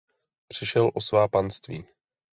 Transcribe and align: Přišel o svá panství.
Přišel 0.47 0.91
o 0.93 1.01
svá 1.01 1.27
panství. 1.27 1.87